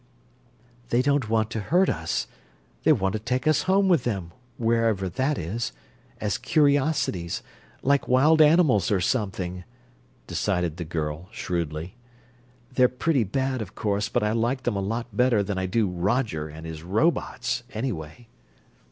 [0.89, 2.25] "They don't want to hurt us.
[2.81, 5.73] They want to take us home with them, wherever that is,
[6.19, 7.43] as curiosities,
[7.83, 9.63] like wild animals or something,"
[10.25, 11.97] decided the girl, shrewdly.
[12.73, 15.87] "They're pretty bad, of course, but I like them a lot better than I do
[15.87, 18.27] Roger and his robots, anyway."